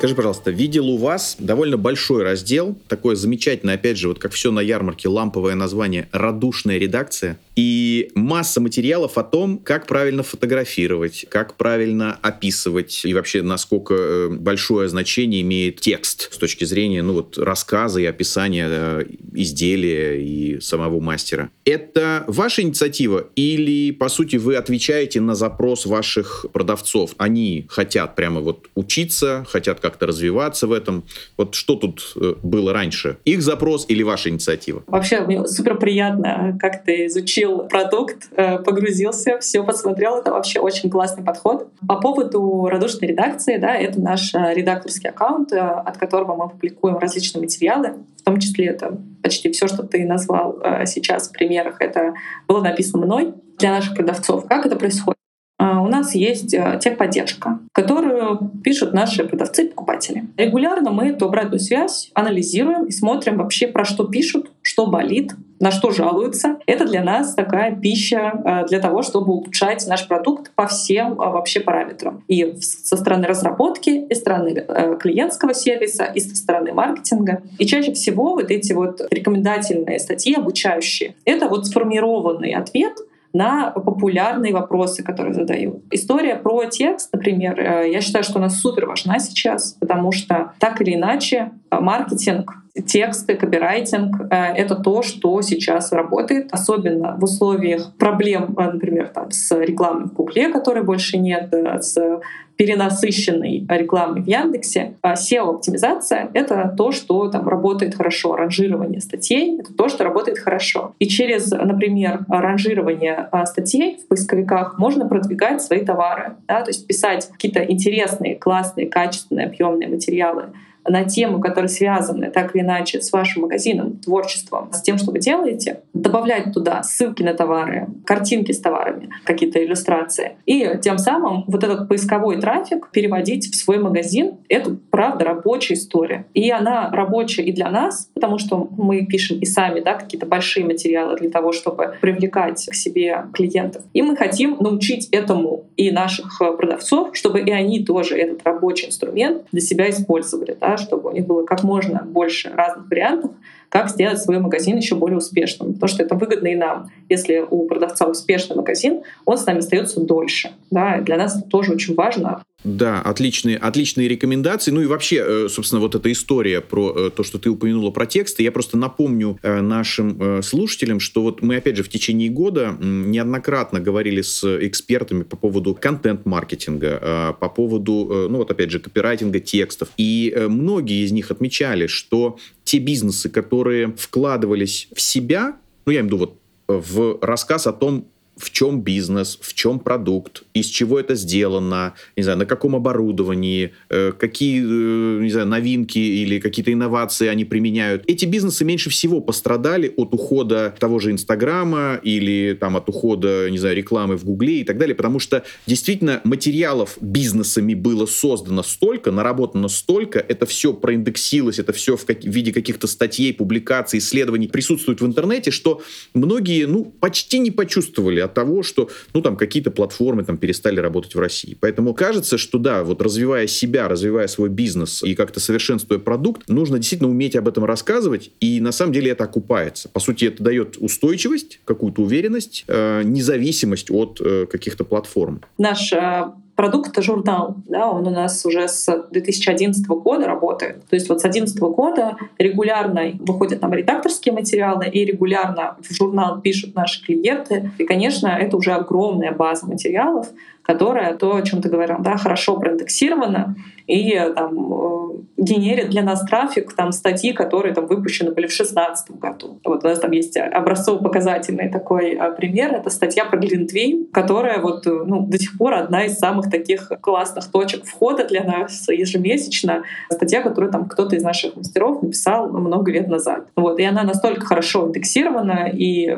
[0.01, 4.49] Скажи, пожалуйста, видел у вас довольно большой раздел, такое замечательное, опять же, вот как все
[4.49, 11.55] на ярмарке, ламповое название «Радушная редакция» и масса материалов о том, как правильно фотографировать, как
[11.55, 17.37] правильно описывать и вообще насколько э, большое значение имеет текст с точки зрения ну, вот,
[17.37, 21.51] рассказа и описания э, изделия и самого мастера.
[21.65, 27.13] Это ваша инициатива или, по сути, вы отвечаете на запрос ваших продавцов?
[27.17, 31.03] Они хотят прямо вот учиться, хотят как-то развиваться в этом.
[31.37, 33.17] Вот что тут э, было раньше?
[33.25, 34.83] Их запрос или ваша инициатива?
[34.87, 40.17] Вообще, мне супер приятно, как ты изучил продукт, э, погрузился, все посмотрел.
[40.17, 41.67] Это вообще очень классный подход.
[41.87, 47.41] По поводу радушной редакции, да, это наш э, редакторский аккаунт, от которого мы публикуем различные
[47.41, 52.13] материалы, в том числе это почти все, что ты назвал сейчас в примерах, это
[52.47, 54.47] было написано мной для наших продавцов.
[54.47, 55.20] Как это происходит?
[55.61, 60.25] У нас есть техподдержка, которую пишут наши продавцы и покупатели.
[60.37, 65.69] Регулярно мы эту обратную связь анализируем и смотрим вообще, про что пишут, что болит, на
[65.69, 66.57] что жалуются.
[66.65, 71.15] Это для нас такая пища э, для того, чтобы улучшать наш продукт по всем э,
[71.17, 72.23] вообще параметрам.
[72.27, 77.43] И со стороны разработки, и со стороны э, клиентского сервиса, и со стороны маркетинга.
[77.59, 82.97] И чаще всего вот эти вот рекомендательные статьи обучающие— это вот сформированный ответ
[83.33, 85.83] на популярные вопросы, которые задают.
[85.91, 90.95] История про текст, например, я считаю, что она супер важна сейчас, потому что так или
[90.95, 99.09] иначе маркетинг тексты, копирайтинг— это то, что сейчас работает, особенно в условиях проблем, э, например,
[99.09, 102.21] там, с рекламой в Гугле, которой больше нет, э, с
[102.61, 104.93] перенасыщенной рекламой в Яндексе.
[105.01, 108.35] А SEO-оптимизация— это то, что там работает хорошо.
[108.35, 110.93] Ранжирование статей— это то, что работает хорошо.
[110.99, 116.35] И через, например, ранжирование а, статей в поисковиках можно продвигать свои товары.
[116.47, 116.61] Да?
[116.61, 120.49] То есть писать какие-то интересные, классные, качественные, объемные материалы
[120.85, 125.19] на тему, которые связаны так или иначе с вашим магазином, творчеством, с тем, что вы
[125.19, 130.33] делаете, добавлять туда ссылки на товары, картинки с товарами, какие-то иллюстрации.
[130.45, 136.25] И тем самым вот этот поисковой трафик переводить в свой магазин— это, правда, рабочая история.
[136.33, 140.65] И она рабочая и для нас, потому что мы пишем и сами да, какие-то большие
[140.65, 143.83] материалы для того, чтобы привлекать к себе клиентов.
[143.93, 149.43] И мы хотим научить этому и наших продавцов, чтобы и они тоже этот рабочий инструмент
[149.51, 150.57] для себя использовали.
[150.59, 153.31] Да, чтобы у них было как можно больше разных вариантов,
[153.69, 155.73] как сделать свой магазин еще более успешным.
[155.73, 156.91] Потому что это выгодно и нам.
[157.09, 160.51] Если у продавца успешный магазин, он с нами остается дольше.
[160.69, 162.43] Да, и для нас это тоже очень важно.
[162.63, 164.71] Да, отличные, отличные рекомендации.
[164.71, 168.05] Ну и вообще, э, собственно, вот эта история про э, то, что ты упомянула про
[168.05, 168.43] тексты.
[168.43, 173.79] Я просто напомню э, нашим слушателям, что вот мы, опять же, в течение года неоднократно
[173.79, 179.89] говорили с экспертами по поводу контент-маркетинга, по поводу, ну вот опять же, копирайтинга текстов.
[179.97, 186.03] И многие из них отмечали, что те бизнесы, которые вкладывались в себя, ну я имею
[186.03, 188.07] в виду вот в рассказ о том,
[188.41, 193.73] в чем бизнес, в чем продукт, из чего это сделано, не знаю, на каком оборудовании,
[193.89, 198.03] э, какие, э, не знаю, новинки или какие-то инновации они применяют.
[198.07, 203.57] Эти бизнесы меньше всего пострадали от ухода того же Инстаграма или там от ухода, не
[203.57, 209.11] знаю, рекламы в Гугле и так далее, потому что действительно материалов бизнесами было создано столько,
[209.11, 214.47] наработано столько, это все проиндексилось, это все в, как, в виде каких-то статей, публикаций, исследований
[214.47, 215.81] присутствует в интернете, что
[216.13, 221.15] многие, ну, почти не почувствовали от того, что, ну, там, какие-то платформы там перестали работать
[221.15, 221.57] в России.
[221.59, 226.77] Поэтому кажется, что да, вот развивая себя, развивая свой бизнес и как-то совершенствуя продукт, нужно
[226.77, 229.89] действительно уметь об этом рассказывать, и на самом деле это окупается.
[229.89, 235.41] По сути, это дает устойчивость, какую-то уверенность, э, независимость от э, каких-то платформ.
[235.57, 236.31] Наш э,
[236.61, 237.55] продукт— это журнал.
[237.65, 240.85] Да, он у нас уже с 2011 года работает.
[240.87, 246.39] То есть вот с 2011 года регулярно выходят там редакторские материалы, и регулярно в журнал
[246.39, 247.71] пишут наши клиенты.
[247.79, 250.27] И, конечно, это уже огромная база материалов,
[250.63, 253.55] которая, то, о чем ты говорил, да, хорошо проиндексирована
[253.87, 259.11] и там, э, генерит для нас трафик, там статьи, которые там выпущены были в 2016
[259.19, 259.59] году.
[259.65, 262.73] Вот у нас там есть образцово-показательный такой э, пример.
[262.73, 266.89] Это статья про Глинтвейн, которая вот э, ну, до сих пор одна из самых таких
[267.01, 269.83] классных точек входа для нас ежемесячно.
[270.09, 273.47] Статья, которую там кто-то из наших мастеров написал много лет назад.
[273.55, 273.79] Вот.
[273.79, 276.15] И она настолько хорошо индексирована, и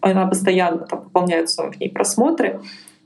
[0.00, 2.60] она постоянно там, пополняются в ней просмотры,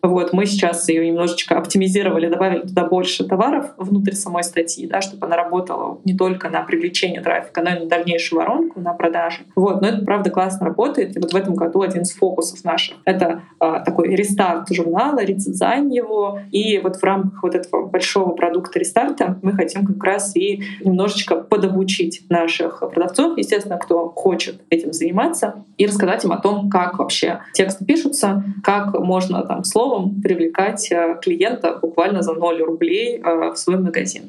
[0.09, 5.26] вот, мы сейчас ее немножечко оптимизировали, добавили туда больше товаров внутрь самой статьи, да, чтобы
[5.26, 9.44] она работала не только на привлечение трафика, но и на дальнейшую воронку, на продажи.
[9.57, 11.16] Вот, но это, правда, классно работает.
[11.16, 15.88] И вот в этом году один из фокусов наших— это а, такой рестарт журнала, редизайн
[15.88, 16.38] его.
[16.50, 21.36] И вот в рамках вот этого большого продукта рестарта мы хотим как раз и немножечко
[21.36, 27.40] подобучить наших продавцов, естественно, кто хочет этим заниматься, и рассказать им о том, как вообще
[27.55, 33.51] тексты пишутся, как можно там слово словом привлекать э, клиента буквально за 0 рублей э,
[33.51, 34.22] в свой магазин.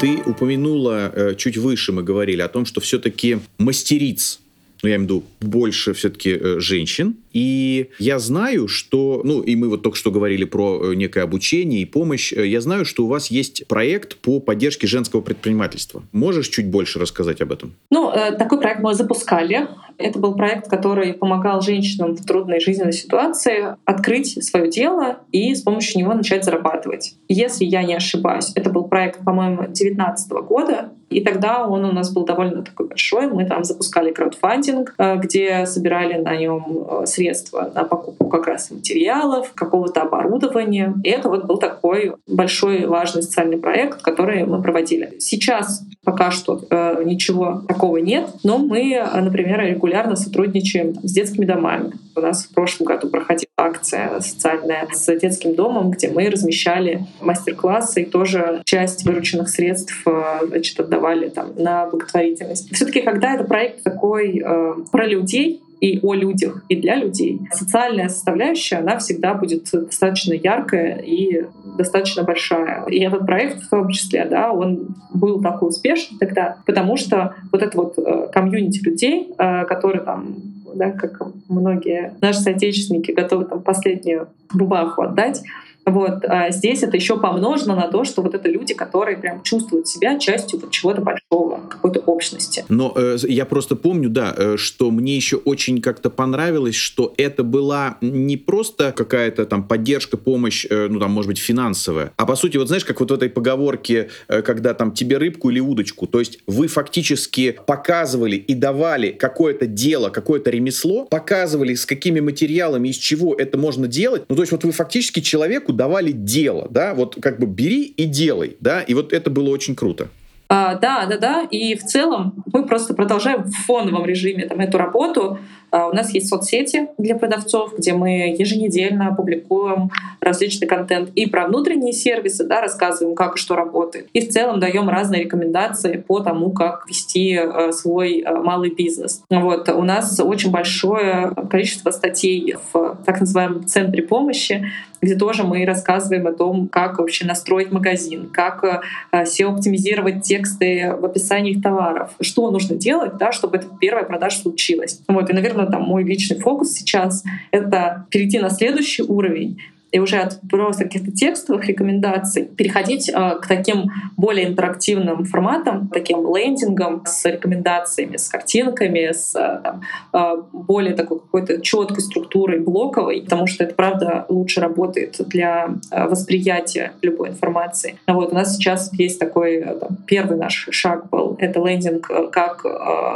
[0.00, 4.40] Ты упомянула э, чуть выше, мы говорили о том, что все-таки мастериц
[4.82, 9.68] ну, я имею в виду больше все-таки женщин, и я знаю, что, ну, и мы
[9.68, 12.32] вот только что говорили про э, некое обучение и помощь.
[12.32, 16.04] Э, я знаю, что у вас есть проект по поддержке женского предпринимательства.
[16.12, 17.74] Можешь чуть больше рассказать об этом?
[17.90, 19.66] Ну, э, такой проект мы запускали.
[19.98, 25.62] Это был проект, который помогал женщинам в трудной жизненной ситуации открыть свое дело и с
[25.62, 27.14] помощью него начать зарабатывать.
[27.28, 32.12] Если я не ошибаюсь, это был проект, по-моему, 2019 года, и тогда он у нас
[32.12, 33.28] был довольно такой большой.
[33.28, 39.52] Мы там запускали краудфандинг, где собирали на нем средства средства на покупку как раз материалов,
[39.54, 40.94] какого-то оборудования.
[41.02, 45.14] И это вот был такой большой важный социальный проект, который мы проводили.
[45.18, 51.92] Сейчас пока что э, ничего такого нет, но мы, например, регулярно сотрудничаем с детскими домами.
[52.14, 58.02] У нас в прошлом году проходила акция социальная с детским домом, где мы размещали мастер-классы
[58.02, 62.74] и тоже часть вырученных средств э, значит, отдавали там, на благотворительность.
[62.74, 67.40] Все-таки, когда это проект такой э, про людей, и о людях, и для людей.
[67.52, 71.44] Социальная составляющая, она всегда будет достаточно яркая и
[71.76, 72.86] достаточно большая.
[72.86, 77.62] И этот проект в том числе, да, он был такой успешный тогда, потому что вот
[77.62, 80.36] это вот э, комьюнити людей, э, которые там
[80.74, 85.42] да, как многие наши соотечественники готовы там последнюю бумагу отдать,
[85.86, 89.86] вот а здесь это еще помножено на то, что вот это люди, которые прям чувствуют
[89.86, 92.64] себя частью вот чего-то большого, какой-то общности.
[92.68, 97.42] Но э, я просто помню, да, э, что мне еще очень как-то понравилось, что это
[97.44, 102.36] была не просто какая-то там поддержка, помощь, э, ну там, может быть, финансовая, а по
[102.36, 106.06] сути, вот знаешь, как вот в этой поговорке, э, когда там тебе рыбку или удочку,
[106.06, 112.88] то есть вы фактически показывали и давали какое-то дело, какое-то ремесло, показывали, с какими материалами,
[112.88, 114.24] из чего это можно делать.
[114.28, 118.04] Ну, то есть вот вы фактически человеку давали дело, да, вот как бы бери и
[118.04, 120.08] делай, да, и вот это было очень круто.
[120.48, 121.42] А, да, да, да.
[121.50, 125.38] И в целом мы просто продолжаем в фоновом режиме там, эту работу.
[125.74, 131.48] А, у нас есть соцсети для продавцов, где мы еженедельно публикуем различный контент и про
[131.48, 134.06] внутренние сервисы, да, рассказываем, как и что работает.
[134.12, 139.24] И в целом даем разные рекомендации по тому, как вести э, свой э, малый бизнес.
[139.28, 139.68] Вот.
[139.68, 144.70] У нас очень большое количество статей в так называемом центре помощи,
[145.04, 148.80] где тоже мы рассказываем о том, как вообще настроить магазин, как э,
[149.12, 155.00] SEO-оптимизировать тексты в описании товаров, что нужно делать, да, чтобы эта первая продажа случилась.
[155.08, 155.30] Вот.
[155.30, 159.60] И, наверное, там мой личный фокус сейчас— это перейти на следующий уровень
[159.94, 166.34] и уже от просто каких-то текстовых рекомендаций переходить э, к таким более интерактивным форматам, таким
[166.34, 169.82] лендингам с рекомендациями, с картинками, с э, там,
[170.12, 176.94] э, более такой какой-то четкой структурой блоковой, потому что это правда лучше работает для восприятия
[177.00, 177.96] любой информации.
[178.08, 182.66] Вот у нас сейчас есть такой там, первый наш шаг был, это лендинг, как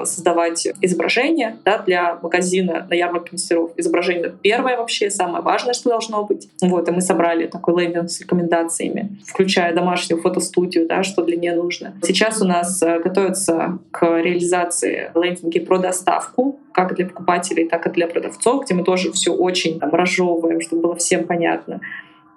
[0.05, 3.73] создавать изображение да, для магазина на ярмарке мастеров.
[3.77, 6.49] Изображение— первое вообще, самое важное, что должно быть.
[6.69, 11.55] Вот, и мы собрали такой лендинг с рекомендациями, включая домашнюю фотостудию, да, что для нее
[11.55, 11.95] нужно.
[12.03, 17.91] Сейчас у нас э, готовится к реализации лендинги про доставку, как для покупателей, так и
[17.91, 21.81] для продавцов, где мы тоже все очень там, разжевываем, чтобы было всем понятно.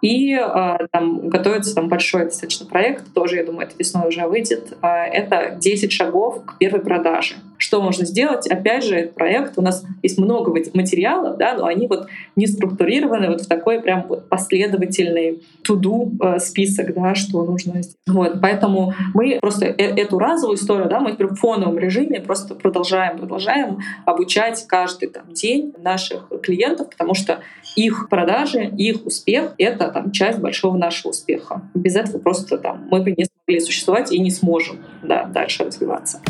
[0.02, 4.74] И э, там готовится там большой достаточно проект, тоже, я думаю, это весной уже выйдет.
[4.82, 7.36] Э, это 10 шагов к первой продаже.
[7.58, 8.48] Что можно сделать?
[8.48, 13.28] Опять же, этот проект, у нас есть много материалов, да, но они вот не структурированы
[13.28, 17.96] вот в такой прям вот последовательный туду э, список, да, что нужно сделать.
[18.08, 23.20] Вот, поэтому мы просто э эту разовую историю, да, мы в фоновом режиме просто продолжаем,
[23.20, 27.42] продолжаем обучать каждый там, день наших клиентов, потому что
[27.76, 31.62] их продажи, их успех— это там, часть большого нашего успеха.
[31.74, 36.22] Без этого просто там, мы бы не смогли существовать и не сможем да, дальше развиваться.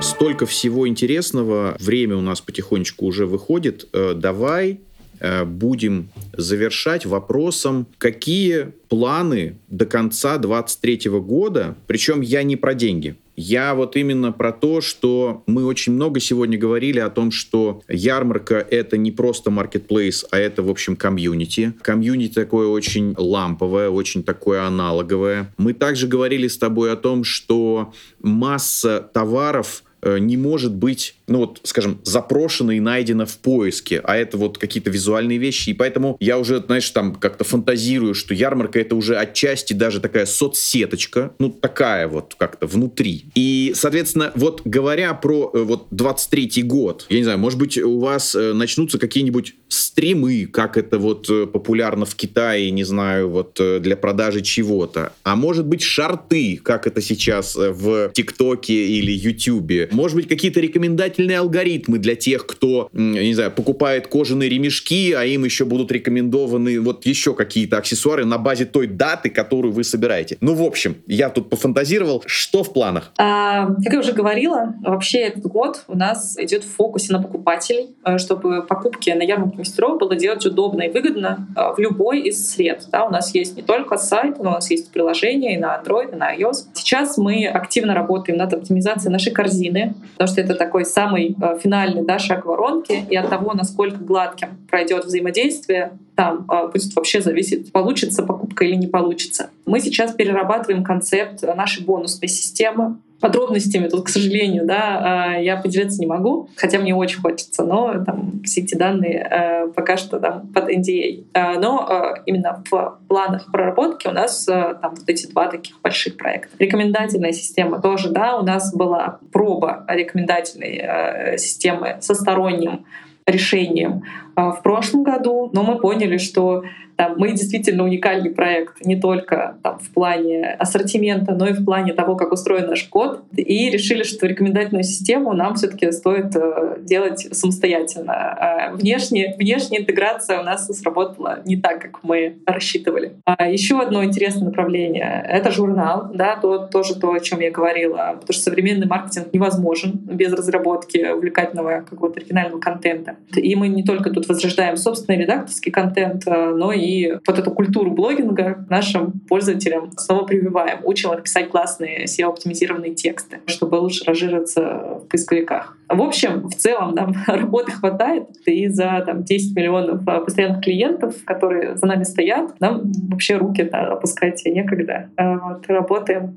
[0.00, 1.76] Столько всего интересного.
[1.80, 3.88] Время у нас потихонечку уже выходит.
[3.92, 4.80] Э, давай
[5.18, 13.16] э, будем завершать вопросом, какие планы до конца 2023 года, причем я не про деньги,
[13.36, 18.56] я вот именно про то, что мы очень много сегодня говорили о том, что ярмарка—
[18.70, 21.72] это не просто маркетплейс, а это, в общем, комьюнити.
[21.82, 25.52] Комьюнити такое очень ламповое, очень такое аналоговое.
[25.56, 31.60] Мы также говорили с тобой о том, что масса товаров не может быть ну вот,
[31.64, 36.38] скажем, запрошено и найдено в поиске, а это вот какие-то визуальные вещи, и поэтому я
[36.38, 42.06] уже, знаешь, там как-то фантазирую, что ярмарка это уже отчасти даже такая соцсеточка, ну такая
[42.06, 43.24] вот как-то внутри.
[43.34, 47.98] И, соответственно, вот говоря про э, вот 23-й год, я не знаю, может быть, у
[47.98, 53.58] вас э, начнутся какие-нибудь стримы, как это вот э, популярно в Китае, не знаю, вот
[53.80, 60.16] для продажи чего-то, а может быть шарты, как это сейчас в ТикТоке или Ютубе, может
[60.16, 65.44] быть какие-то рекомендательные алгоритмы для тех, кто, я не знаю, покупает кожаные ремешки, а им
[65.44, 70.36] еще будут рекомендованы вот еще какие-то аксессуары на базе той даты, которую вы собираете.
[70.40, 72.22] Ну, в общем, я тут пофантазировал.
[72.26, 73.12] Что в планах?
[73.18, 77.94] А, как я уже говорила, вообще этот год у нас идет в фокусе на покупателей,
[78.04, 82.50] э, чтобы покупки на ярмарке мастеров было делать удобно и выгодно э, в любой из
[82.50, 82.84] сред.
[82.90, 86.12] Да, у нас есть не только сайт, но у нас есть приложение и на Android,
[86.12, 86.66] и на iOS.
[86.74, 89.81] Сейчас мы активно работаем над оптимизацией нашей корзины,
[90.12, 94.58] потому что это такой самый э, финальный да, шаг воронки, и от того, насколько гладким
[94.68, 99.50] пройдет взаимодействие, там э, будет вообще зависеть, получится покупка или не получится.
[99.66, 106.00] Мы сейчас перерабатываем концепт нашей бонусной системы, подробностями тут, к сожалению, да, э, я поделиться
[106.00, 110.48] не могу, хотя мне очень хочется, но там все эти данные э, пока что там
[110.48, 111.24] под NDA.
[111.32, 111.54] А.
[111.54, 116.56] Э, но именно в планах проработки у нас там вот эти два таких больших проекта.
[116.58, 122.84] Рекомендательная система тоже, да, у нас была проба рекомендательной системы со сторонним
[123.26, 124.02] решением
[124.36, 126.64] в прошлом году, но мы поняли, что
[126.96, 131.94] там, мы действительно уникальный проект не только там, в плане ассортимента, но и в плане
[131.94, 133.22] того, как устроен наш код.
[133.36, 138.12] И решили, что рекомендательную систему нам все таки стоит э, делать самостоятельно.
[138.12, 143.16] А внешне, внешняя интеграция у нас сработала не так, как мы рассчитывали.
[143.24, 148.16] А еще одно интересное направление— это журнал, да, то, тоже то, о чем я говорила,
[148.20, 153.16] потому что современный маркетинг невозможен без разработки увлекательного какого-то оригинального контента.
[153.34, 157.90] И мы не только тут возрождаем собственный редакторский контент, э, но и вот эту культуру
[157.90, 160.80] блогинга нашим пользователям снова прививаем.
[160.84, 165.76] Учим их писать классные SEO-оптимизированные тексты, чтобы лучше разжириться в поисковиках.
[165.88, 171.16] В общем, в целом нам работы хватает, и за там, 10 миллионов а, постоянных клиентов,
[171.24, 175.10] которые за нами стоят, нам вообще руки опускать некогда.
[175.16, 176.36] А вот, работаем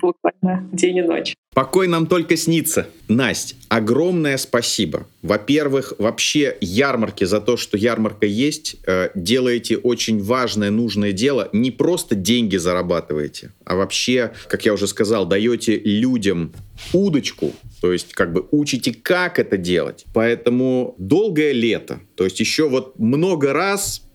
[0.00, 1.34] буквально день и ночь.
[1.54, 2.86] Покой нам только снится.
[3.08, 5.08] Настя, огромное спасибо.
[5.22, 11.48] Во-первых, вообще ярмарки за то, что ярмарка есть, э, делаете очень важное, нужное дело.
[11.52, 16.52] Не просто деньги зарабатываете, а вообще, как я уже сказал, даете людям
[16.92, 20.04] удочку, то есть как бы учите, как это делать.
[20.14, 24.07] Поэтому долгое лето, то есть еще вот много раз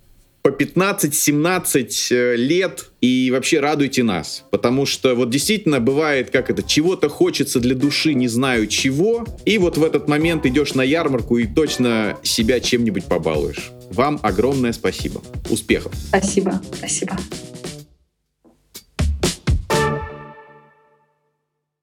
[0.43, 4.43] по 15-17 э, лет и вообще радуйте нас.
[4.51, 9.57] Потому что вот действительно бывает, как это, чего-то хочется для души, не знаю чего, и
[9.57, 13.71] вот в этот момент идешь на ярмарку и точно себя чем-нибудь побалуешь.
[13.89, 15.21] Вам огромное спасибо.
[15.49, 15.93] Успехов.
[16.09, 16.61] Спасибо.
[16.77, 17.17] Спасибо.